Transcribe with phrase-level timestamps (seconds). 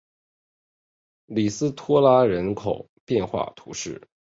[1.27, 4.01] 里斯托拉人口变化图示